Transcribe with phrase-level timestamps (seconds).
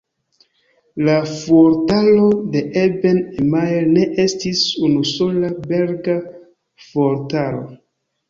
[1.07, 2.23] La fuortaro
[2.55, 6.15] de Eben-Emael ne estis unusola belga
[6.89, 7.63] fuortaro.